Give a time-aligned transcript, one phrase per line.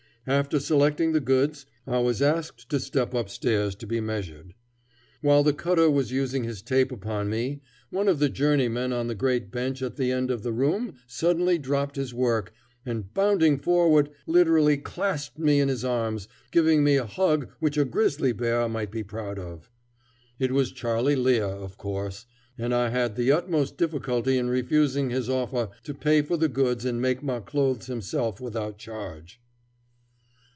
[0.27, 4.53] After selecting the goods I was asked to step up stairs to be measured.
[5.23, 9.15] While the cutter was using his tape upon me, one of the journeymen on the
[9.15, 12.53] great bench at the end of the room suddenly dropped his work,
[12.85, 17.83] and, bounding forward, literally clasped me in his arms, giving me a hug which a
[17.83, 19.71] grizzly bear might be proud of.
[20.37, 22.27] It was Charley Lear, of course,
[22.59, 26.85] and I had the utmost difficulty in refusing his offer to pay for the goods
[26.85, 29.39] and make my clothes himself without charge.